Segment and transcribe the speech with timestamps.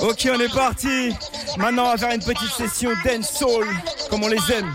[0.00, 1.14] Ok, on est parti.
[1.56, 3.66] Maintenant, on va faire une petite session dance soul,
[4.10, 4.72] comme on les aime.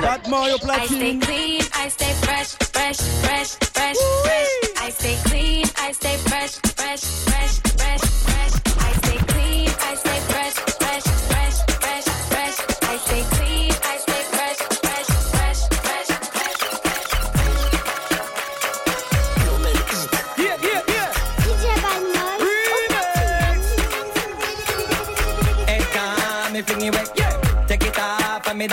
[0.00, 1.20] Bad Mario Platine.
[1.22, 4.48] I stay fresh, fresh, fresh, fresh, fresh.
[4.86, 6.60] I stay clean, I stay fresh,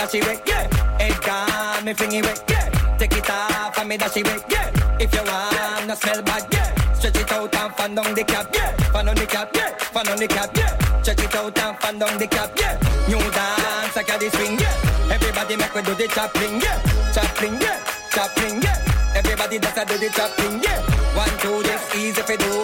[0.08, 0.98] dash it away, yeah.
[0.98, 2.98] Hey, come, me fling it away, yeah.
[2.98, 5.00] Take it off and me dash it away, yeah.
[5.00, 6.94] If you want, no smell bad, yeah.
[6.94, 8.72] Stretch it out and fan down the cap, yeah.
[8.92, 9.78] Fan on the cap, yeah.
[9.78, 11.02] Fan on the cap, yeah.
[11.02, 12.80] Stretch it out and fan down the cap, yeah.
[13.08, 15.14] New dance, I got the swing, yeah.
[15.14, 16.80] Everybody make me do the chopping, yeah.
[17.14, 17.84] Chopping, yeah.
[18.12, 19.16] Chopping, yeah.
[19.16, 20.82] Everybody does do the chopping, yeah.
[21.16, 22.64] One, two, this easy for do.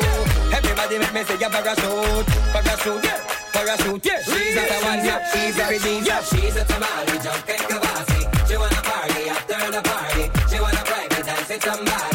[0.54, 3.33] Everybody make me say a parachute, parachute, yeah.
[3.54, 4.20] Parachute, yeah.
[4.22, 5.32] She's a one, yeah.
[5.32, 6.22] She's a yeah.
[6.24, 8.48] She's a tamale, jumping kavasi.
[8.48, 10.24] She wanna party after the party.
[10.50, 12.13] She wanna private dance with somebody.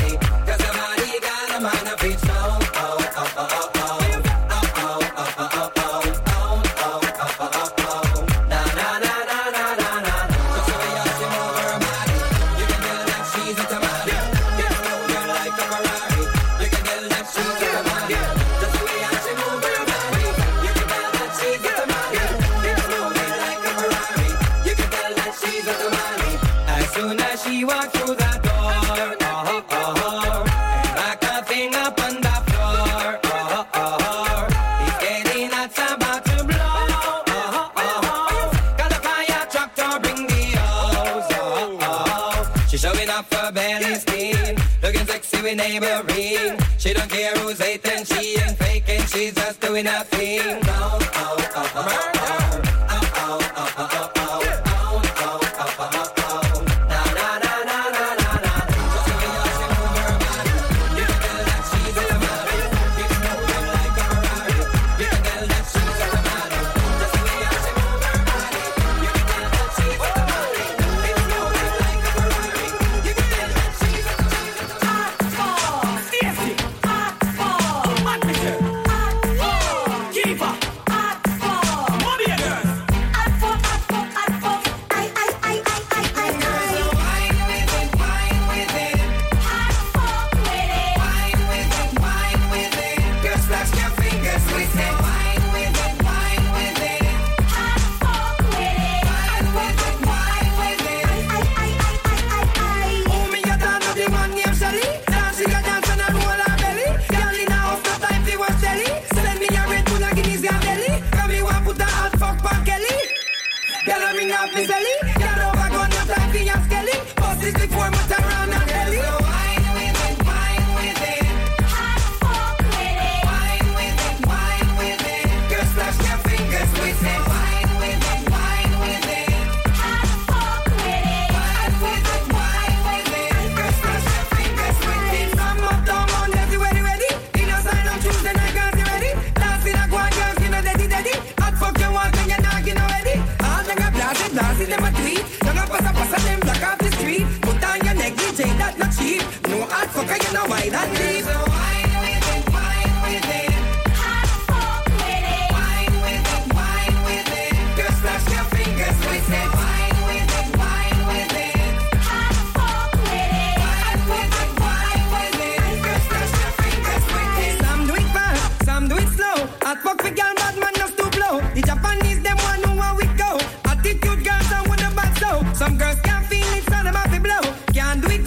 [45.59, 46.57] neighboring.
[46.79, 50.63] She don't care who's hating, she ain't faking, she's just doing her thing.
[50.65, 52.68] Oh, oh, oh, oh, oh, oh.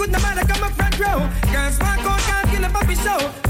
[0.02, 1.30] Good, no matter come up front row.
[1.52, 3.41] Girls walk out, can't kill a puppy show.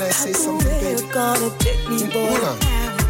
[0.00, 2.36] Where you're gonna take me, boy.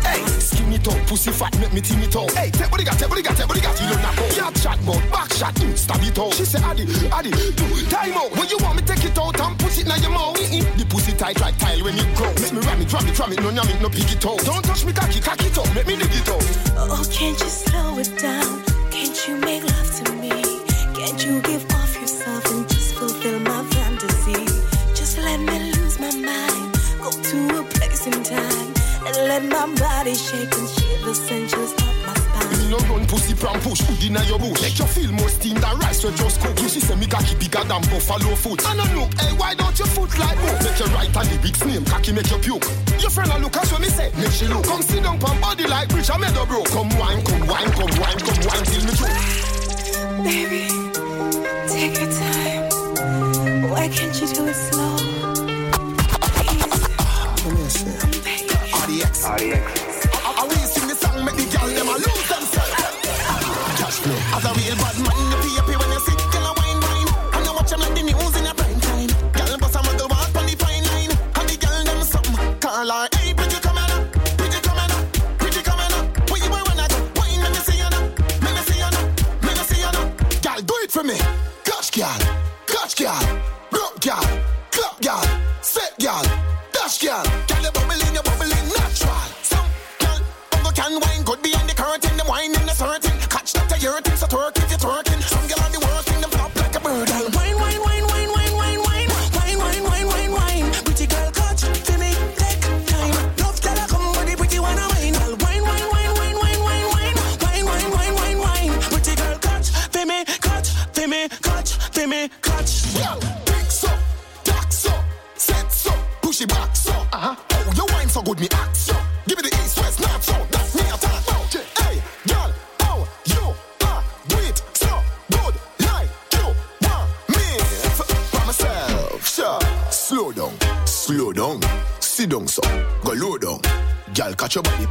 [0.07, 2.31] Hey, skin it up, pussy fat, make me team it up.
[2.33, 3.81] Hey, take what you got, take what you got, take what you got.
[3.81, 4.13] You don't know.
[4.37, 6.35] Yeah, chat about back shot, mm, stab it out.
[6.35, 8.31] She say, Addy, Addy, do time out.
[8.37, 10.37] When you want me take it out and put it in your mouth.
[10.37, 10.79] Mm-mm.
[10.79, 12.33] The pussy tight like tile when it grow.
[12.39, 14.39] Make me ram it, ram it, ram it, no yam it, no pick it out.
[14.45, 16.45] Don't touch me cocky, cocky it up, make me dig it out.
[16.79, 18.63] Oh, can't you slow it down?
[18.91, 20.31] Can't you make love to me?
[20.95, 21.86] Can't you give off
[29.19, 32.51] let my body shake and shiver essentials up my spine.
[32.51, 34.61] Me no run pussy from push inna your bush.
[34.63, 36.59] Make you feel more steam than rice we just cook.
[36.59, 38.65] She say me cocky bigger than buffalo foot.
[38.67, 40.59] And I look, hey, why don't you foot like book?
[40.63, 42.65] Make you right and the big name, cocky make you puke.
[43.01, 44.65] Your friend a look as what me say, make she look.
[44.65, 46.63] Come sit down pon body like bridge a meadow bro.
[46.65, 49.17] Come wine, come wine, come wine, come wine till me choke.
[50.25, 50.69] Baby,
[51.69, 53.71] take your time.
[53.71, 54.96] Why can't you do it slow?
[59.27, 59.76] REX.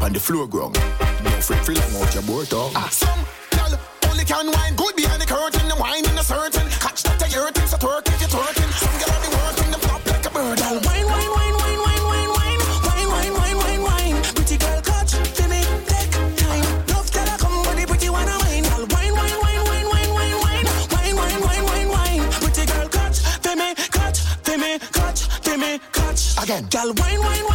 [0.05, 0.77] on the floor ground.
[1.23, 2.71] No long out your board dog.
[2.75, 3.79] Ah, some girl
[4.09, 6.67] only can wine, good behind the curtain, the wine in the certain.
[6.79, 8.71] Catch that the urine, so twerk if you're twerking.
[8.77, 10.59] Some girl be working them flop like a bird.
[10.61, 11.45] Oh, wine, wine, wine.
[26.45, 26.67] Again.
[26.69, 27.54] Girl, wine, wine, wine.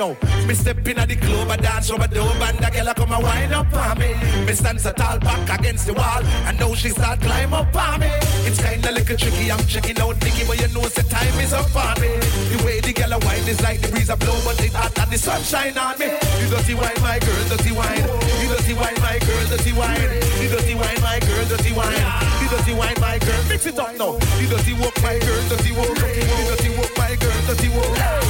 [0.00, 0.16] Now,
[0.48, 3.22] me step in at the club, I dance over the and the girl come and
[3.22, 4.16] wind up on me.
[4.46, 8.00] Me stand so tall back against the wall, and now she start climb up on
[8.00, 8.08] me.
[8.48, 11.76] It's kinda little tricky, I'm checking out Nicky, but you know the time is up
[11.76, 12.16] on me.
[12.48, 14.96] The way the girl a wine is like the breeze a blow, but it hot
[14.98, 16.08] and the sunshine on me.
[16.40, 18.08] You dirty wine, my girl, dirty wine.
[18.40, 20.12] You dirty wine, my girl, dirty wine.
[20.40, 22.04] You dirty wine, my girl, dirty wine.
[22.40, 24.16] You dirty wine, my girl, mix it up now.
[24.40, 25.92] You dirty walk, my girl, dirty walk.
[25.92, 28.20] You dirty walk, my girl, dirty walk.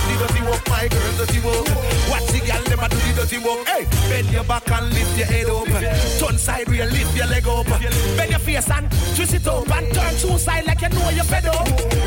[0.41, 1.69] Dirty walk, my girl, dirty walk.
[2.09, 3.69] Watch the girl them a do the dirty work.
[3.69, 5.69] Hey, bend your back and lift your head up.
[6.17, 7.67] Turn side you lift your leg up.
[8.17, 11.25] Bend your face and twist it up and turn two side like you know you're
[11.25, 11.67] fed up.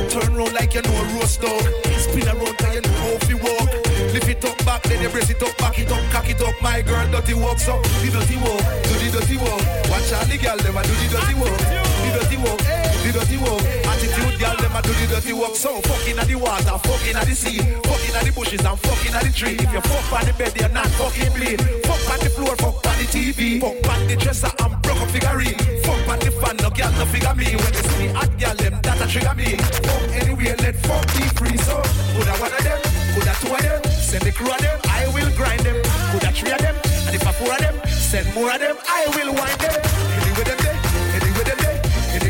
[0.10, 1.62] Turn round like you know a roast dog.
[1.94, 3.70] Spin around till you know if you walk.
[4.14, 6.56] Lift it up back, then you brace it up, back it up, cock it up.
[6.62, 9.62] My girl, dirty walk, so the dirty walk, do the dirty walk.
[9.94, 13.62] Watch out the girl, them a do the dirty the dirty walk, the dirty walk.
[13.90, 15.56] Attitude, girl, them a do the dirty walk.
[15.56, 19.14] So fucking at the water, fucking at the sea, fucking at the bushes and fucking
[19.14, 19.58] at the tree.
[19.58, 21.60] If you fuck on the bed, you're not fucking bleed.
[21.86, 25.10] Fuck on the floor, fuck on the TV, fuck on the dresser and broke up
[25.10, 25.58] figurine.
[25.84, 27.50] Fuck on the fan, no girl, no figure me.
[27.58, 29.58] When they see me hot girl, them that a trigger me.
[29.58, 31.58] Fuck anyway, let fuck be free.
[31.66, 31.82] So,
[32.14, 32.80] could I one of them,
[33.18, 35.82] could I two of them, send the crew of them, I will grind them.
[36.14, 36.76] Could I three of them,
[37.10, 40.13] and if I four of them, send more of them, I will wind them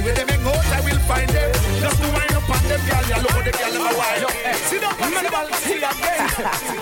[0.04, 1.52] anyway them hang out, I will find them.
[1.80, 4.56] Just to wind up on them, girl, you look at them, girl, them a wine.
[4.68, 6.24] Sit down, man, man, see again.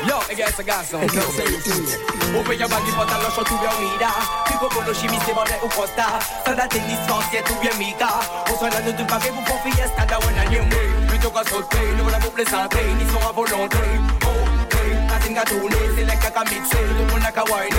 [0.09, 0.97] Yo, e che è sta cazzo?
[0.97, 4.09] Open your body for the lascio tu mia unida
[4.45, 8.19] Tipo conosci mi se vuole un po' sta Strada te discosti e tu mia amica
[8.49, 11.81] O suonando tu paghi un po' fiesta da una new me Mi tocca sotto te,
[11.97, 14.75] non la può plesante Ni sono a volonté Ok,
[15.09, 17.69] la tinga tu ne Se le caca mixe, tu con la kawaii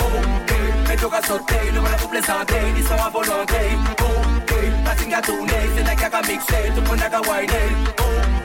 [0.00, 0.52] Ok,
[0.88, 4.22] mi tocca sotto te, non la può plesante Ni sono a volonté Ok, la tinga
[4.22, 4.27] tu
[4.94, 7.46] ne Se le caca mixe, tu con la kawaii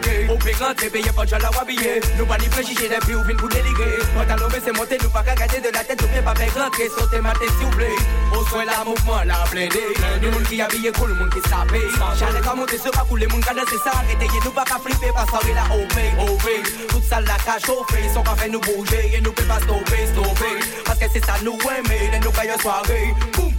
[0.03, 3.15] Ok, au périn, t'es payé pas déjà la wabiller Nous pas ni préjugés des prix
[3.15, 6.21] ou vine pour déléguer Pantalon baissé monté, nous pas qu'à garder de la tête Nous
[6.23, 7.95] pas faire rentrer, sauter ma tête s'il vous plaît
[8.35, 9.79] Au soin la mouvement, la blindé
[10.21, 11.79] Le monde qui habillé cool, le monde qui sapé
[12.19, 14.65] J'allais pas monter sur la coule, le monde qui a dansé ça Arrêtez, nous pas
[14.65, 18.51] qu'à flipper, pas soirée la OV, OV Toute ça la cache chauffée, sans qu'à faire
[18.51, 22.19] nous bouger Et nous peut pas stopper, stopper Parce que c'est ça nous aimer, et
[22.19, 23.52] nous caille soirée Boum,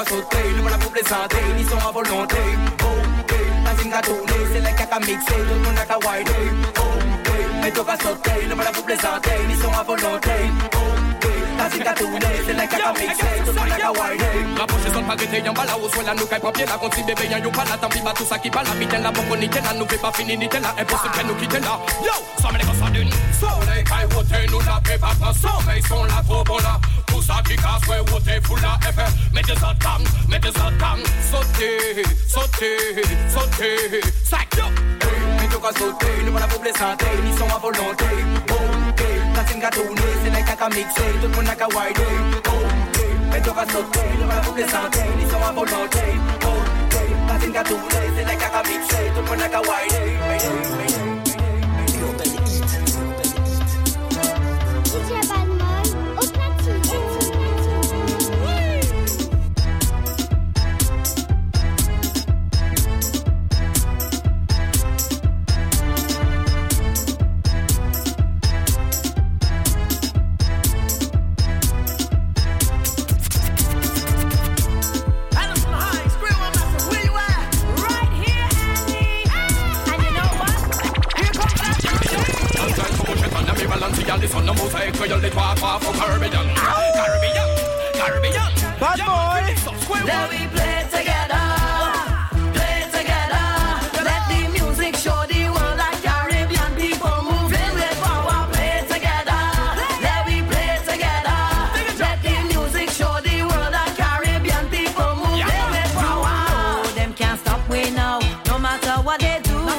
[0.00, 2.36] sauter, nous pas la pour plaisanter Ni sont à volonté,
[2.82, 3.32] ok
[3.64, 6.32] la zinga tourner, c'est la caca mixer, tout le monde a qu'à wider.
[6.78, 7.30] Ok,
[7.62, 7.72] mais
[8.02, 10.71] sauter, ne pas la vous plaisanter, ni sont à volonté.
[11.72, 14.58] Ok, la zinga tourner, c'est la caca mixer, tout le monde a qu'à wider.
[14.58, 17.02] Rapproche son pas gâté, y'en bala ou soit la nous caille papier la compte si
[17.02, 19.48] bébé y'en y'en pas la tampi tout ça qui parle la mitaine la bonne ni
[19.48, 21.78] là nous fait pas finir ni là impossible que nous quitter là.
[22.04, 23.10] Yo, ça me les gosses d'une.
[23.40, 26.58] So les caille wote nous la fait pas pas so mais sont là trop bon
[26.58, 26.78] là.
[27.06, 29.12] Tout ça qui casse ouais wote full la effet.
[29.32, 31.00] Mettez ça gang, mettez ça gang.
[31.30, 33.02] Sauter, sauter,
[33.32, 34.00] sauter.
[34.24, 34.64] Sac yo.
[35.40, 38.04] Mais toca sauter, nous pas la pour plaisanter, ni sont à volonté.
[38.50, 39.02] Ok,
[39.42, 42.14] la zinga tourner, c'est la caca mixer, tout le monde a qu'à wider.
[43.30, 45.98] Mais toca sauter, nous pas la pour plaisanter, ni sont à volonté.
[47.28, 51.11] La zinga tourner, eh, c'est la caca mixer, tout le monde a qu'à wider.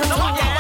[0.02, 0.44] Do.
[0.44, 0.53] We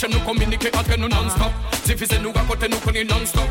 [0.00, 1.52] stop Avec nous communiquer entre nous non-stop.
[1.84, 3.44] Diffusez nous à côté nous connaît non-stop.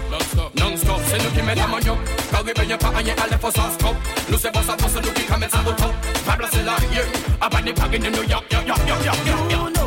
[0.55, 1.01] Non-stop.
[1.07, 1.97] C'est nous qui met la manioc
[2.31, 3.95] Caribéen pas rien à l'effort sans stop
[4.29, 5.93] Nous c'est bon ça pense nous qui camène ça au top.
[6.25, 6.75] Va placer la
[7.45, 9.78] Abandonné pas gagné New York York York York York York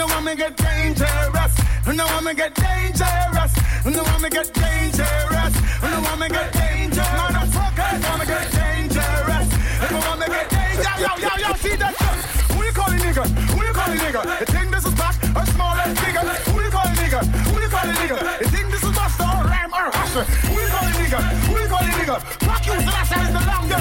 [0.00, 1.52] they want me get dangerous.
[1.84, 3.52] They want me get dangerous.
[3.84, 5.54] They want me get dangerous.
[5.84, 7.08] They want me get dangerous.
[7.20, 9.48] Motherfuckers want me get dangerous.
[9.76, 11.00] They want me get dangerous.
[11.04, 12.16] Yo, yo, yo, see that shit?
[12.56, 13.24] Who you call the nigga?
[13.52, 14.20] Who you call the nigga?
[14.40, 16.24] You think this is back or small and bigger?
[16.48, 17.20] Who you call the nigga?
[17.52, 18.16] Who you call the nigga?
[18.40, 20.24] You think this is Buster or Ram or Hustle?
[20.48, 21.20] Who you call the nigga?
[21.44, 22.16] Who you call the nigga?
[22.48, 23.79] Fuck you, so it's the longest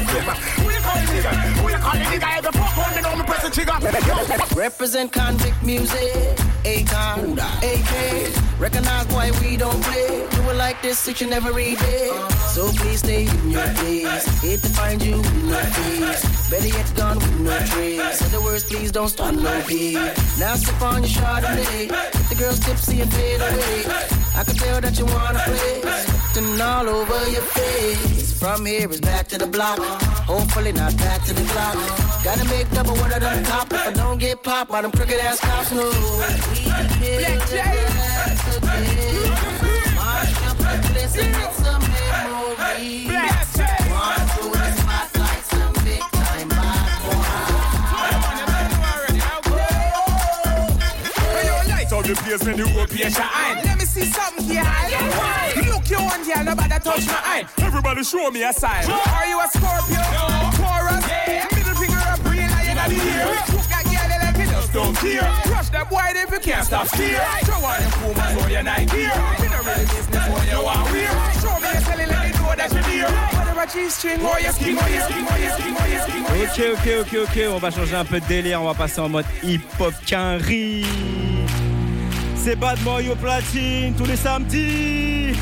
[4.59, 6.35] Represent convict music,
[6.65, 8.59] Akon, AK.
[8.59, 10.27] Recognize why we don't play.
[10.31, 12.09] Do it like this each and every day.
[12.49, 14.25] So please stay in your place.
[14.41, 16.49] Hate to find you with no face.
[16.49, 18.19] Better yet, gone with no trace.
[18.19, 19.93] Say the words, please don't start no beat.
[20.37, 21.87] Now sip on your Chardonnay.
[21.87, 23.85] Get the girls tipsy and fade away.
[24.35, 25.79] I can tell that you wanna play.
[26.03, 28.18] Sweating all over your face.
[28.39, 29.79] From here is back to the block.
[30.25, 31.75] Hopefully not back to the clock.
[32.23, 33.73] Gotta make double what I done top.
[33.73, 35.91] If I don't get popped by them crooked ass cops, no.
[36.63, 38.29] Black memories.
[51.99, 53.68] Walk through the place when you your shine.
[53.89, 54.63] See something here.
[55.65, 57.45] Look, you on here, nobody touch my eye.
[57.57, 58.85] Everybody show me a sign.
[58.85, 60.01] Are you a Scorpio?
[60.61, 61.05] Taurus?
[61.55, 63.25] Middle finger up, real lion of the year.
[63.49, 65.25] Look that girl, they like it, just don't care.
[65.49, 67.19] Crush that boy if you can't stop steer.
[67.45, 68.61] Throw on your
[69.65, 71.09] really business you want weird.
[71.41, 73.09] Show me selling, let me know that you're dear.
[76.45, 79.09] Ok, ok, ok, ok, on va changer un peu de délire, on va passer en
[79.09, 81.28] mode hip-hop quinri.
[82.41, 85.33] C'est Bad Boy au platine tous les samedis,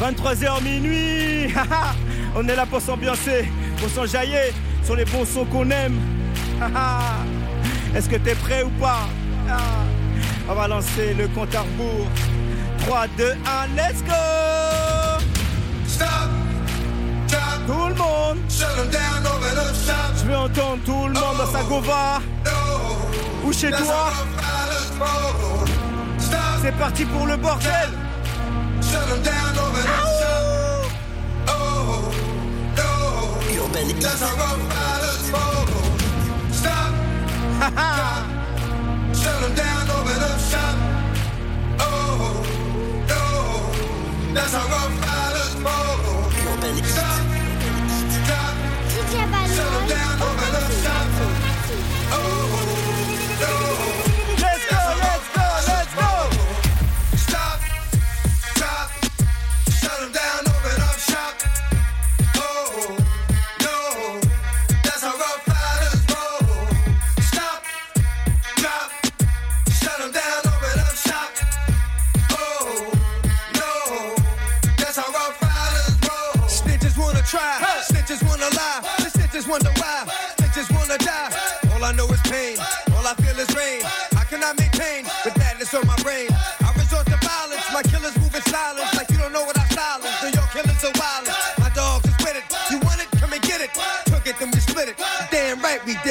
[0.00, 1.52] 23h minuit.
[2.34, 6.00] On est là pour s'ambiancer, pour s'enjailler sur les bons sons qu'on aime.
[7.94, 9.08] Est-ce que t'es prêt ou pas?
[10.48, 12.08] On va lancer le compte à rebours.
[12.86, 13.36] 3, 2, 1,
[13.76, 14.12] let's go!
[17.66, 18.38] Tout le monde.
[18.48, 22.20] Je veux entendre tout le monde dans sa gova.
[23.44, 24.12] Ou chez toi
[26.62, 27.90] C'est parti pour le bordel
[28.80, 29.20] Shut them
[39.54, 40.76] down, open up shop.
[41.80, 42.42] Oh,
[43.08, 45.01] no, that's how rough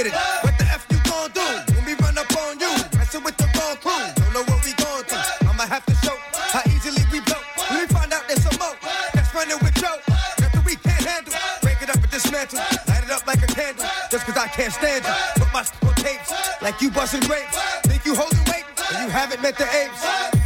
[0.04, 0.18] did it.
[0.42, 2.72] What the f you gon' do when we run up on you?
[2.98, 4.02] Messing with the wrong crew.
[4.18, 5.18] Don't know what we gon' do.
[5.46, 7.42] I'ma have to show how easily we blow.
[7.70, 8.76] When we find out there's some more,
[9.14, 9.98] that's running with Joe.
[10.42, 11.34] Nothing we can't handle.
[11.62, 12.60] Break it up and dismantle.
[12.90, 13.86] Light it up like a candle.
[14.10, 15.14] Just cause I can't stand you.
[15.38, 16.34] Put my on tapes.
[16.62, 17.58] Like you busting grapes.
[17.86, 18.66] Think you holding weight.
[19.02, 20.41] You haven't met the apes.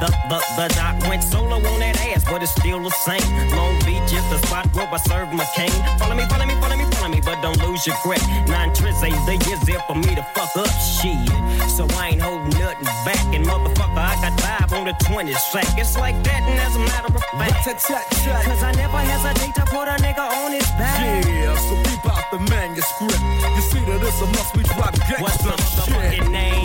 [0.00, 1.08] Funky the, the, the doc.
[1.08, 3.22] Went solo on that ass, but it's still the same.
[3.50, 5.70] Long Beach is the spot where I serve my cane.
[5.98, 8.20] Follow me, follow me, follow me, follow me, but don't lose your grip.
[8.48, 11.18] Nine tris ain't the years there for me to fuck up shit.
[11.68, 13.22] So I ain't holding nothing back.
[13.34, 15.66] And motherfucker, I got five on the 20 sack.
[15.78, 17.64] It's like that, and as a matter of fact.
[17.64, 21.24] Cause I never hesitate to put a nigga on his back.
[21.26, 23.20] Yeah, so keep out the manuscript.
[23.56, 26.61] You see that it's a must be drop gangsta What's the motherfucking name?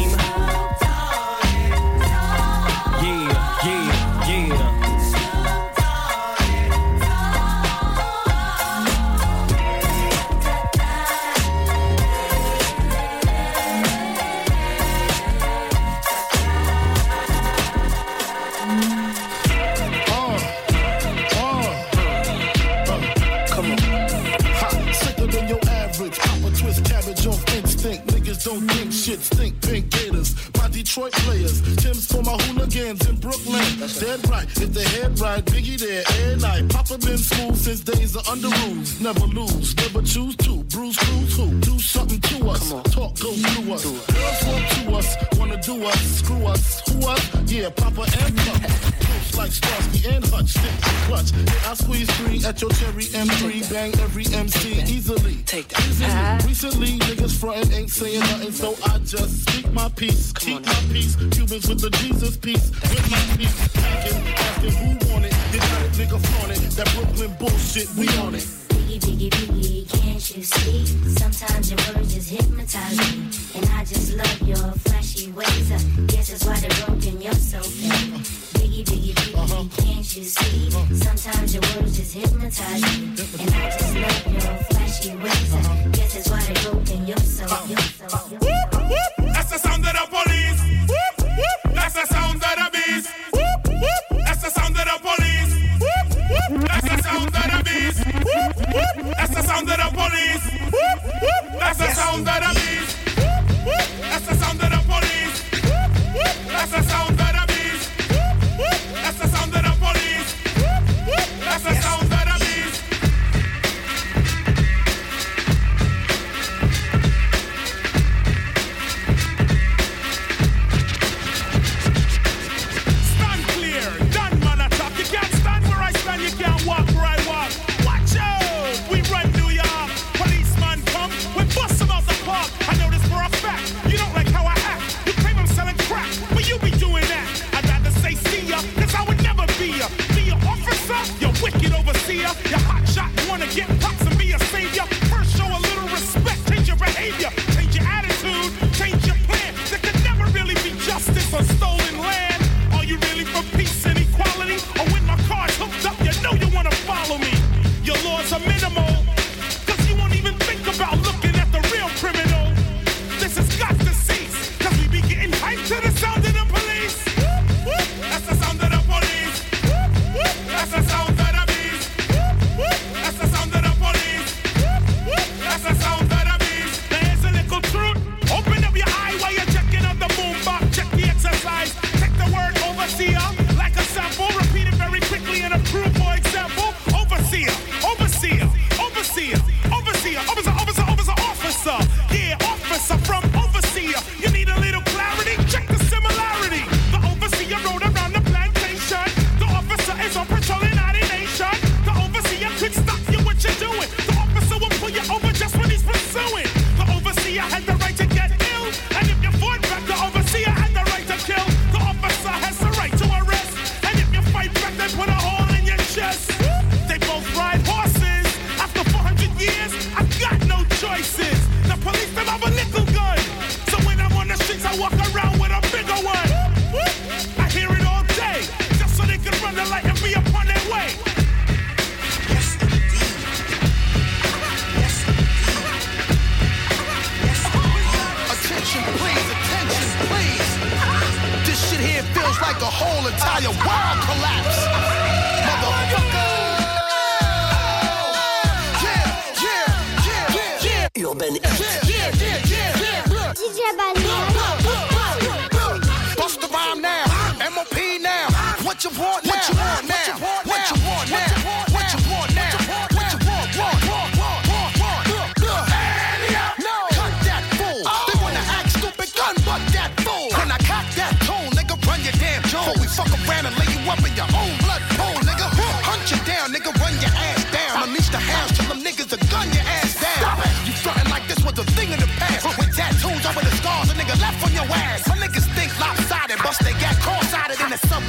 [28.48, 29.62] Don't think shit stink.
[29.62, 30.34] Pink Gators,
[30.68, 31.62] my Detroit players.
[31.78, 33.64] Tim's for my hooligans in Brooklyn.
[33.80, 36.70] That's Dead right, if they head right, Biggie there, air night.
[36.70, 39.02] Papa been smooth since days of Underoos.
[39.02, 40.64] Never lose, never choose to.
[40.64, 41.60] Bruise, cruise, who?
[41.60, 42.70] Do something to us.
[42.92, 43.84] Talk goes through us.
[43.84, 46.82] Girls want to us, wanna do us, screw us.
[46.90, 47.52] Who us?
[47.52, 48.98] Yeah, Papa and Papa.
[49.38, 51.32] Like Starsky and Hutch, stick to clutch.
[51.32, 55.36] Yeah, I squeeze three at your cherry M3, bang every MC easily.
[55.46, 56.44] Take that.
[56.44, 56.50] Easily.
[56.50, 60.34] Recently, niggas frontin' ain't saying nothing, so I just speak my piece.
[60.34, 61.16] keep my peace.
[61.16, 63.76] Cubans with the Jesus piece, with my peace.
[63.76, 65.34] Asking, asking who want it?
[65.54, 66.60] You got it, nigga flaunt it.
[66.78, 68.46] That Brooklyn bullshit, we on it.
[68.70, 70.86] Biggie, biggie, biggie, can't you see?
[71.18, 73.30] Sometimes your words just hypnotize me.
[73.56, 75.70] And I just love your flashy ways.
[76.08, 78.14] Guess that's why they're broken, you're so fake.
[78.58, 79.66] Biggie, biggie, biggie, uh-huh.
[79.84, 80.67] can't you see?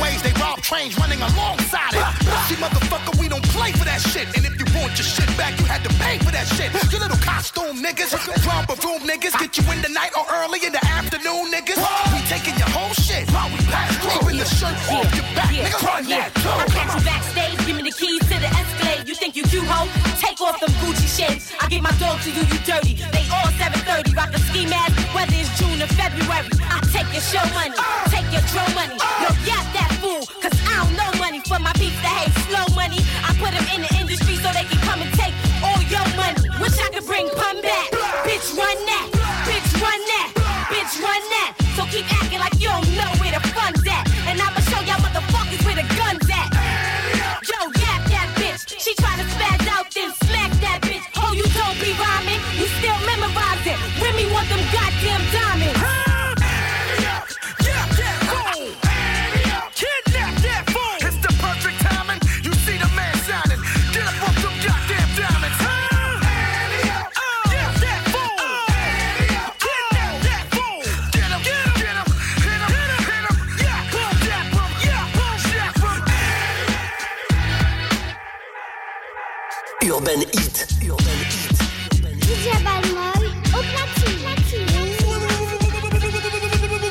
[0.00, 2.06] Ways, they rob trains running alongside it.
[2.46, 4.26] See, motherfucker, we don't play for that shit.
[4.36, 6.72] And if you want your shit back, you had to pay for that shit.
[6.92, 10.72] You little costume niggas, drama room niggas, get you in the night or early in
[10.72, 11.78] the afternoon, niggas.
[12.14, 14.38] We taking your whole shit while we pass through.
[14.38, 15.78] the shirt off your back, nigga.
[15.82, 16.48] Run that too.
[16.48, 19.08] I catch you backstage, give me the keys to the Escalade.
[19.08, 19.88] You think you cute, ho?
[20.20, 21.52] Take off them Gucci shades.
[21.60, 22.94] I give my dog to you, you dirty.
[23.12, 26.48] They all 730, rock a ski mask, whether it's June or February.
[26.68, 28.08] I take your show money, uh.
[28.08, 28.96] take your draw money.
[29.00, 29.17] Uh.